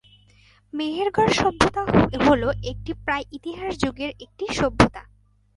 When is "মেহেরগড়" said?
0.73-1.31